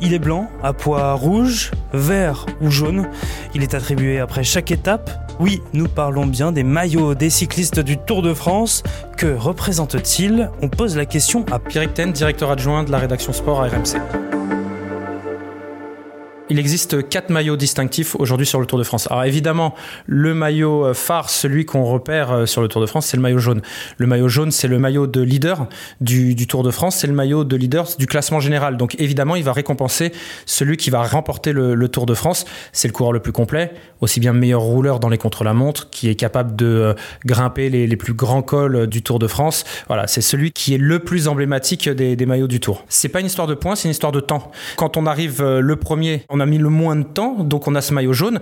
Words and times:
Il 0.00 0.14
est 0.14 0.18
blanc, 0.18 0.48
à 0.62 0.72
pois 0.72 1.12
rouge, 1.14 1.72
vert 1.92 2.46
ou 2.60 2.70
jaune. 2.70 3.08
Il 3.54 3.62
est 3.62 3.74
attribué 3.74 4.20
après 4.20 4.44
chaque 4.44 4.70
étape. 4.70 5.10
Oui, 5.40 5.60
nous 5.72 5.88
parlons 5.88 6.26
bien 6.26 6.52
des 6.52 6.62
maillots 6.62 7.14
des 7.14 7.30
cyclistes 7.30 7.80
du 7.80 7.96
Tour 7.96 8.22
de 8.22 8.34
France. 8.34 8.82
Que 9.16 9.34
représente-t-il? 9.34 10.50
On 10.62 10.68
pose 10.68 10.96
la 10.96 11.06
question 11.06 11.44
à 11.50 11.58
Pierre 11.58 11.92
Ten, 11.92 12.12
directeur 12.12 12.50
adjoint 12.50 12.84
de 12.84 12.92
la 12.92 12.98
rédaction 12.98 13.32
sport 13.32 13.62
à 13.62 13.68
RMC. 13.68 14.37
Il 16.50 16.58
existe 16.58 17.06
quatre 17.10 17.28
maillots 17.28 17.58
distinctifs 17.58 18.16
aujourd'hui 18.16 18.46
sur 18.46 18.58
le 18.58 18.64
Tour 18.64 18.78
de 18.78 18.84
France. 18.84 19.06
Alors 19.10 19.24
évidemment, 19.24 19.74
le 20.06 20.32
maillot 20.32 20.86
euh, 20.86 20.94
phare, 20.94 21.28
celui 21.28 21.66
qu'on 21.66 21.84
repère 21.84 22.32
euh, 22.32 22.46
sur 22.46 22.62
le 22.62 22.68
Tour 22.68 22.80
de 22.80 22.86
France, 22.86 23.04
c'est 23.04 23.18
le 23.18 23.22
maillot 23.22 23.38
jaune. 23.38 23.60
Le 23.98 24.06
maillot 24.06 24.28
jaune, 24.28 24.50
c'est 24.50 24.68
le 24.68 24.78
maillot 24.78 25.06
de 25.06 25.20
leader 25.20 25.66
du, 26.00 26.34
Tour 26.46 26.62
de 26.62 26.70
France, 26.70 26.96
c'est 26.96 27.06
le 27.06 27.12
maillot 27.12 27.44
de 27.44 27.54
leader 27.54 27.86
du 27.98 28.06
classement 28.06 28.40
général. 28.40 28.78
Donc 28.78 28.96
évidemment, 28.98 29.36
il 29.36 29.44
va 29.44 29.52
récompenser 29.52 30.10
celui 30.46 30.78
qui 30.78 30.88
va 30.88 31.02
remporter 31.02 31.52
le, 31.52 31.88
Tour 31.88 32.06
de 32.06 32.14
France. 32.14 32.46
C'est 32.72 32.88
le 32.88 32.92
coureur 32.92 33.12
le 33.12 33.20
plus 33.20 33.32
complet, 33.32 33.72
aussi 34.00 34.18
bien 34.18 34.32
meilleur 34.32 34.62
rouleur 34.62 35.00
dans 35.00 35.08
les 35.08 35.18
contre-la-montre, 35.18 35.90
qui 35.90 36.08
est 36.08 36.14
capable 36.14 36.56
de 36.56 36.66
euh, 36.66 36.94
grimper 37.26 37.68
les, 37.68 37.96
plus 37.96 38.14
grands 38.14 38.42
cols 38.42 38.86
du 38.86 39.02
Tour 39.02 39.18
de 39.18 39.26
France. 39.26 39.64
Voilà, 39.88 40.06
c'est 40.06 40.22
celui 40.22 40.52
qui 40.52 40.74
est 40.74 40.78
le 40.78 41.00
plus 41.00 41.28
emblématique 41.28 41.90
des, 41.90 42.16
des 42.16 42.26
maillots 42.26 42.46
du 42.46 42.60
Tour. 42.60 42.84
C'est 42.88 43.08
pas 43.08 43.20
une 43.20 43.26
histoire 43.26 43.46
de 43.46 43.54
points, 43.54 43.74
c'est 43.74 43.88
une 43.88 43.92
histoire 43.92 44.12
de 44.12 44.20
temps. 44.20 44.50
Quand 44.76 44.96
on 44.96 45.04
arrive 45.04 45.42
le 45.42 45.76
premier, 45.76 46.24
on 46.28 46.37
a 46.40 46.46
mis 46.46 46.58
le 46.58 46.68
moins 46.68 46.96
de 46.96 47.04
temps, 47.04 47.44
donc 47.44 47.68
on 47.68 47.74
a 47.74 47.80
ce 47.80 47.94
maillot 47.94 48.12
jaune. 48.12 48.40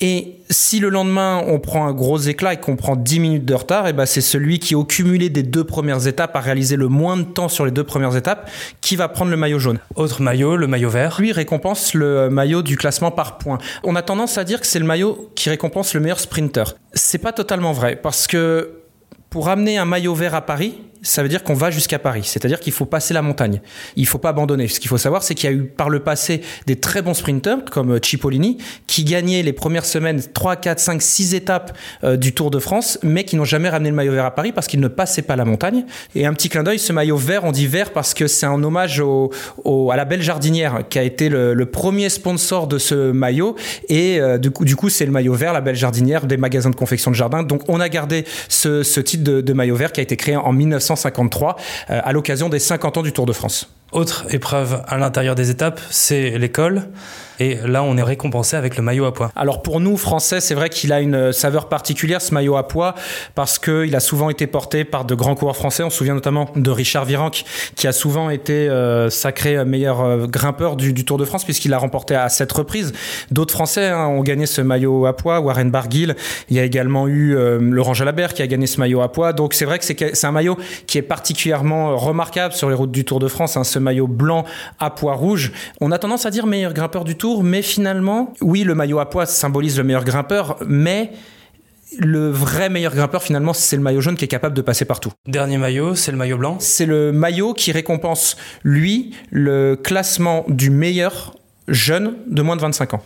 Et 0.00 0.40
si 0.50 0.78
le 0.78 0.90
lendemain 0.90 1.42
on 1.46 1.58
prend 1.58 1.86
un 1.86 1.92
gros 1.92 2.18
éclat 2.18 2.52
et 2.52 2.56
qu'on 2.58 2.76
prend 2.76 2.96
10 2.96 3.18
minutes 3.18 3.44
de 3.46 3.54
retard, 3.54 3.88
et 3.88 3.94
ben 3.94 4.04
c'est 4.04 4.20
celui 4.20 4.58
qui 4.58 4.74
au 4.74 4.84
cumulé 4.84 5.30
des 5.30 5.42
deux 5.42 5.64
premières 5.64 6.06
étapes 6.06 6.36
a 6.36 6.40
réalisé 6.40 6.76
le 6.76 6.88
moins 6.88 7.16
de 7.16 7.22
temps 7.22 7.48
sur 7.48 7.64
les 7.64 7.70
deux 7.70 7.84
premières 7.84 8.14
étapes 8.14 8.50
qui 8.82 8.96
va 8.96 9.08
prendre 9.08 9.30
le 9.30 9.38
maillot 9.38 9.58
jaune. 9.58 9.78
Autre 9.94 10.20
maillot, 10.20 10.56
le 10.56 10.66
maillot 10.66 10.90
vert. 10.90 11.16
Lui 11.18 11.32
récompense 11.32 11.94
le 11.94 12.28
maillot 12.28 12.60
du 12.60 12.76
classement 12.76 13.10
par 13.10 13.38
points. 13.38 13.58
On 13.84 13.96
a 13.96 14.02
tendance 14.02 14.36
à 14.36 14.44
dire 14.44 14.60
que 14.60 14.66
c'est 14.66 14.78
le 14.78 14.84
maillot 14.84 15.30
qui 15.34 15.48
récompense 15.48 15.94
le 15.94 16.00
meilleur 16.00 16.20
sprinter. 16.20 16.64
C'est 16.92 17.18
pas 17.18 17.32
totalement 17.32 17.72
vrai 17.72 17.96
parce 17.96 18.26
que 18.26 18.82
pour 19.30 19.48
amener 19.48 19.78
un 19.78 19.86
maillot 19.86 20.14
vert 20.14 20.34
à 20.34 20.42
Paris, 20.42 20.74
ça 21.02 21.22
veut 21.22 21.28
dire 21.28 21.42
qu'on 21.42 21.54
va 21.54 21.70
jusqu'à 21.70 21.98
Paris. 21.98 22.22
C'est-à-dire 22.24 22.60
qu'il 22.60 22.72
faut 22.72 22.86
passer 22.86 23.14
la 23.14 23.22
montagne. 23.22 23.60
Il 23.96 24.06
faut 24.06 24.18
pas 24.18 24.30
abandonner. 24.30 24.68
Ce 24.68 24.80
qu'il 24.80 24.88
faut 24.88 24.98
savoir, 24.98 25.22
c'est 25.22 25.34
qu'il 25.34 25.50
y 25.50 25.52
a 25.52 25.56
eu 25.56 25.64
par 25.64 25.90
le 25.90 26.00
passé 26.00 26.42
des 26.66 26.76
très 26.76 27.02
bons 27.02 27.14
sprinteurs 27.14 27.64
comme 27.64 27.98
Cipollini 28.02 28.58
qui 28.86 29.04
gagnaient 29.04 29.42
les 29.42 29.52
premières 29.52 29.84
semaines 29.84 30.22
3, 30.34 30.56
4, 30.56 30.78
5, 30.78 31.02
6 31.02 31.34
étapes 31.34 31.76
euh, 32.04 32.16
du 32.16 32.32
Tour 32.32 32.50
de 32.50 32.58
France, 32.58 32.98
mais 33.02 33.24
qui 33.24 33.36
n'ont 33.36 33.44
jamais 33.44 33.68
ramené 33.68 33.90
le 33.90 33.96
maillot 33.96 34.12
vert 34.12 34.24
à 34.24 34.34
Paris 34.34 34.52
parce 34.52 34.66
qu'ils 34.66 34.80
ne 34.80 34.88
passaient 34.88 35.22
pas 35.22 35.36
la 35.36 35.44
montagne. 35.44 35.84
Et 36.14 36.26
un 36.26 36.32
petit 36.32 36.48
clin 36.48 36.62
d'œil, 36.62 36.78
ce 36.78 36.92
maillot 36.92 37.16
vert, 37.16 37.44
on 37.44 37.52
dit 37.52 37.66
vert 37.66 37.92
parce 37.92 38.14
que 38.14 38.26
c'est 38.26 38.46
un 38.46 38.62
hommage 38.62 39.02
à 39.02 39.96
la 39.96 40.04
belle 40.04 40.22
jardinière 40.22 40.82
qui 40.88 40.98
a 40.98 41.02
été 41.02 41.28
le, 41.28 41.66
premier 41.66 42.08
sponsor 42.08 42.68
de 42.68 42.78
ce 42.78 43.10
maillot. 43.12 43.56
Et 43.88 44.20
euh, 44.20 44.38
du 44.38 44.76
coup, 44.76 44.88
c'est 44.88 45.04
le 45.04 45.12
maillot 45.12 45.34
vert, 45.34 45.52
la 45.52 45.60
belle 45.60 45.74
jardinière 45.74 46.26
des 46.26 46.36
magasins 46.36 46.70
de 46.70 46.76
confection 46.76 47.10
de 47.10 47.16
jardin. 47.16 47.42
Donc, 47.42 47.62
on 47.68 47.80
a 47.80 47.88
gardé 47.88 48.24
ce, 48.48 48.82
ce 48.82 49.00
titre 49.00 49.24
de, 49.24 49.52
maillot 49.52 49.76
vert 49.76 49.92
qui 49.92 50.00
a 50.00 50.02
été 50.02 50.16
créé 50.16 50.36
en 50.36 50.52
1953 50.86 51.56
euh, 51.90 52.00
à 52.02 52.12
l'occasion 52.12 52.48
des 52.48 52.58
50 52.58 52.98
ans 52.98 53.02
du 53.02 53.12
Tour 53.12 53.26
de 53.26 53.32
France. 53.32 53.75
Autre 53.92 54.26
épreuve 54.30 54.82
à 54.88 54.98
l'intérieur 54.98 55.36
des 55.36 55.50
étapes, 55.50 55.80
c'est 55.90 56.38
l'école. 56.38 56.88
Et 57.38 57.58
là, 57.66 57.82
on 57.82 57.96
est 57.96 58.02
récompensé 58.02 58.56
avec 58.56 58.76
le 58.76 58.82
maillot 58.82 59.04
à 59.04 59.12
pois. 59.12 59.30
Alors 59.36 59.62
pour 59.62 59.80
nous, 59.80 59.96
Français, 59.96 60.40
c'est 60.40 60.54
vrai 60.54 60.70
qu'il 60.70 60.92
a 60.92 61.00
une 61.00 61.32
saveur 61.32 61.68
particulière, 61.68 62.22
ce 62.22 62.32
maillot 62.32 62.56
à 62.56 62.66
pois, 62.66 62.94
parce 63.34 63.58
qu'il 63.58 63.94
a 63.94 64.00
souvent 64.00 64.30
été 64.30 64.46
porté 64.46 64.84
par 64.84 65.04
de 65.04 65.14
grands 65.14 65.34
coureurs 65.34 65.56
français. 65.56 65.82
On 65.82 65.90
se 65.90 65.98
souvient 65.98 66.14
notamment 66.14 66.50
de 66.56 66.70
Richard 66.70 67.04
Virenque, 67.04 67.44
qui 67.74 67.86
a 67.86 67.92
souvent 67.92 68.30
été 68.30 68.68
euh, 68.68 69.10
sacré 69.10 69.64
meilleur 69.64 70.00
euh, 70.00 70.26
grimpeur 70.26 70.76
du, 70.76 71.04
Tour 71.04 71.18
de 71.18 71.24
France, 71.24 71.44
puisqu'il 71.44 71.70
l'a 71.70 71.78
remporté 71.78 72.14
à 72.14 72.28
sept 72.28 72.50
reprises. 72.50 72.92
D'autres 73.30 73.54
Français 73.54 73.88
hein, 73.88 74.06
ont 74.06 74.22
gagné 74.22 74.46
ce 74.46 74.60
maillot 74.60 75.06
à 75.06 75.14
pois, 75.14 75.40
Warren 75.40 75.70
Barguil. 75.70 76.16
Il 76.48 76.56
y 76.56 76.60
a 76.60 76.64
également 76.64 77.06
eu 77.06 77.36
euh, 77.36 77.58
Laurent 77.60 77.94
Jalabert 77.94 78.34
qui 78.34 78.42
a 78.42 78.46
gagné 78.46 78.66
ce 78.66 78.80
maillot 78.80 79.02
à 79.02 79.12
pois. 79.12 79.32
Donc 79.32 79.52
c'est 79.52 79.66
vrai 79.66 79.78
que 79.78 79.84
c'est 79.84 80.24
un 80.24 80.32
maillot 80.32 80.56
qui 80.86 80.98
est 80.98 81.02
particulièrement 81.02 81.96
remarquable 81.96 82.54
sur 82.54 82.68
les 82.68 82.74
routes 82.74 82.90
du 82.90 83.04
Tour 83.04 83.20
de 83.20 83.28
France, 83.28 83.56
hein, 83.56 83.64
ce 83.76 83.78
maillot 83.78 84.06
blanc 84.06 84.44
à 84.78 84.88
pois 84.88 85.12
rouge. 85.12 85.52
On 85.82 85.92
a 85.92 85.98
tendance 85.98 86.24
à 86.24 86.30
dire 86.30 86.46
meilleur 86.46 86.72
grimpeur 86.72 87.04
du 87.04 87.16
Tour, 87.16 87.44
mais 87.44 87.60
finalement, 87.60 88.32
oui, 88.40 88.64
le 88.64 88.74
maillot 88.74 88.98
à 89.00 89.10
pois 89.10 89.26
symbolise 89.26 89.76
le 89.76 89.84
meilleur 89.84 90.04
grimpeur, 90.04 90.56
mais 90.66 91.10
le 91.98 92.30
vrai 92.30 92.68
meilleur 92.68 92.94
grimpeur 92.94 93.22
finalement 93.22 93.52
c'est 93.52 93.76
le 93.76 93.82
maillot 93.82 94.00
jaune 94.00 94.16
qui 94.16 94.24
est 94.24 94.28
capable 94.28 94.56
de 94.56 94.62
passer 94.62 94.84
partout. 94.84 95.12
Dernier 95.28 95.56
maillot, 95.56 95.94
c'est 95.94 96.10
le 96.10 96.16
maillot 96.16 96.38
blanc. 96.38 96.56
C'est 96.58 96.86
le 96.86 97.12
maillot 97.12 97.52
qui 97.52 97.70
récompense 97.70 98.36
lui 98.64 99.14
le 99.30 99.76
classement 99.76 100.44
du 100.48 100.70
meilleur 100.70 101.36
jeune 101.68 102.16
de 102.26 102.42
moins 102.42 102.56
de 102.56 102.62
25 102.62 102.94
ans. 102.94 103.02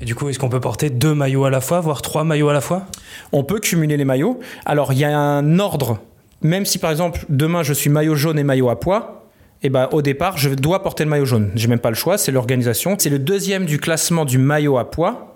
Et 0.00 0.04
du 0.04 0.14
coup, 0.14 0.28
est-ce 0.28 0.38
qu'on 0.38 0.48
peut 0.48 0.60
porter 0.60 0.88
deux 0.88 1.14
maillots 1.14 1.44
à 1.44 1.50
la 1.50 1.60
fois, 1.60 1.80
voire 1.80 2.00
trois 2.00 2.24
maillots 2.24 2.48
à 2.48 2.52
la 2.52 2.60
fois? 2.60 2.86
On 3.32 3.44
peut 3.44 3.60
cumuler 3.60 3.96
les 3.96 4.04
maillots. 4.04 4.40
Alors 4.64 4.92
il 4.92 4.98
y 4.98 5.04
a 5.04 5.16
un 5.16 5.58
ordre. 5.58 5.98
Même 6.42 6.64
si 6.64 6.78
par 6.78 6.90
exemple 6.90 7.24
demain 7.28 7.62
je 7.62 7.72
suis 7.72 7.90
maillot 7.90 8.14
jaune 8.14 8.38
et 8.38 8.44
maillot 8.44 8.70
à 8.70 8.80
pois, 8.80 9.21
et 9.62 9.70
ben 9.70 9.88
au 9.92 10.02
départ, 10.02 10.38
je 10.38 10.50
dois 10.50 10.82
porter 10.82 11.04
le 11.04 11.10
maillot 11.10 11.24
jaune. 11.24 11.50
J'ai 11.54 11.68
même 11.68 11.78
pas 11.78 11.90
le 11.90 11.96
choix, 11.96 12.18
c'est 12.18 12.32
l'organisation. 12.32 12.96
C'est 12.98 13.10
le 13.10 13.18
deuxième 13.18 13.64
du 13.64 13.78
classement 13.78 14.24
du 14.24 14.38
maillot 14.38 14.78
à 14.78 14.90
pois 14.90 15.28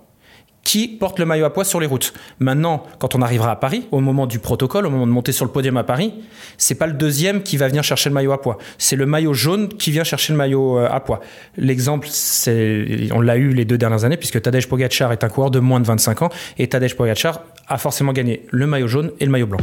qui 0.67 0.89
porte 0.89 1.21
le 1.21 1.27
maillot 1.27 1.45
à 1.45 1.53
pois 1.53 1.65
sur 1.65 1.79
les 1.79 1.87
routes. 1.87 2.13
Maintenant, 2.41 2.83
quand 2.99 3.15
on 3.15 3.23
arrivera 3.23 3.53
à 3.53 3.57
Paris, 3.57 3.87
au 3.93 4.01
moment 4.01 4.27
du 4.27 4.41
protocole, 4.41 4.85
au 4.85 4.91
moment 4.91 5.07
de 5.07 5.13
monter 5.13 5.31
sur 5.31 5.45
le 5.45 5.53
podium 5.53 5.77
à 5.77 5.85
Paris, 5.85 6.13
c'est 6.59 6.75
pas 6.75 6.89
le 6.89 6.93
deuxième 6.93 7.45
qui 7.45 7.57
va 7.57 7.69
venir 7.69 7.85
chercher 7.85 8.11
le 8.11 8.15
maillot 8.15 8.33
à 8.33 8.43
pois, 8.43 8.59
c'est 8.77 8.97
le 8.97 9.07
maillot 9.07 9.33
jaune 9.33 9.69
qui 9.69 9.93
vient 9.93 10.03
chercher 10.03 10.33
le 10.33 10.39
maillot 10.39 10.79
à 10.79 10.99
pois. 10.99 11.21
L'exemple, 11.57 12.09
c'est, 12.11 13.09
on 13.13 13.21
l'a 13.21 13.37
eu 13.37 13.51
les 13.51 13.65
deux 13.65 13.79
dernières 13.79 14.05
années 14.05 14.17
puisque 14.17 14.43
Tadej 14.43 14.67
Pogacar 14.67 15.13
est 15.13 15.23
un 15.23 15.29
coureur 15.29 15.53
de 15.53 15.61
moins 15.61 15.79
de 15.79 15.87
25 15.87 16.23
ans 16.23 16.31
et 16.59 16.67
Tadej 16.67 16.97
Pogacar 16.97 17.45
a 17.69 17.79
forcément 17.79 18.13
gagné 18.13 18.45
le 18.51 18.67
maillot 18.67 18.89
jaune 18.89 19.13
et 19.21 19.25
le 19.25 19.31
maillot 19.31 19.47
blanc. 19.47 19.61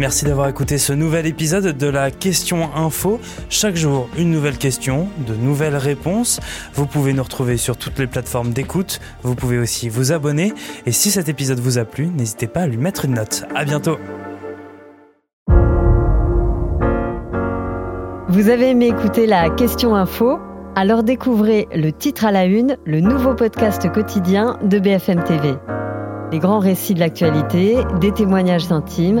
Merci 0.00 0.24
d'avoir 0.24 0.48
écouté 0.48 0.78
ce 0.78 0.94
nouvel 0.94 1.26
épisode 1.26 1.76
de 1.76 1.86
la 1.86 2.10
Question 2.10 2.74
Info. 2.74 3.20
Chaque 3.50 3.76
jour, 3.76 4.08
une 4.16 4.30
nouvelle 4.30 4.56
question, 4.56 5.08
de 5.26 5.34
nouvelles 5.34 5.76
réponses. 5.76 6.40
Vous 6.72 6.86
pouvez 6.86 7.12
nous 7.12 7.22
retrouver 7.22 7.58
sur 7.58 7.76
toutes 7.76 7.98
les 7.98 8.06
plateformes 8.06 8.54
d'écoute. 8.54 8.98
Vous 9.22 9.34
pouvez 9.34 9.58
aussi 9.58 9.90
vous 9.90 10.10
abonner. 10.10 10.54
Et 10.86 10.92
si 10.92 11.10
cet 11.10 11.28
épisode 11.28 11.58
vous 11.58 11.76
a 11.76 11.84
plu, 11.84 12.06
n'hésitez 12.06 12.46
pas 12.46 12.60
à 12.62 12.66
lui 12.66 12.78
mettre 12.78 13.04
une 13.04 13.12
note. 13.12 13.44
À 13.54 13.66
bientôt. 13.66 13.98
Vous 18.30 18.48
avez 18.48 18.70
aimé 18.70 18.86
écouter 18.86 19.26
la 19.26 19.50
Question 19.50 19.94
Info? 19.94 20.38
Alors 20.76 21.02
découvrez 21.02 21.68
le 21.74 21.92
titre 21.92 22.24
à 22.24 22.32
la 22.32 22.46
une, 22.46 22.78
le 22.86 23.00
nouveau 23.00 23.34
podcast 23.34 23.92
quotidien 23.92 24.56
de 24.62 24.78
BFM 24.78 25.24
TV. 25.24 25.56
Les 26.32 26.38
grands 26.38 26.60
récits 26.60 26.94
de 26.94 27.00
l'actualité, 27.00 27.76
des 28.00 28.12
témoignages 28.12 28.72
intimes 28.72 29.20